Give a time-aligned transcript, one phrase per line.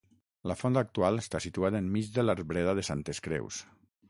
[0.51, 3.63] La font actual està situada enmig de l'arbreda de Santes Creus.